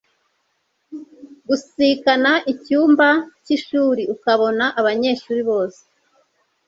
[1.47, 3.07] gusikana icyumba
[3.43, 5.81] cy'ishuri ukabona abanyeshuri bose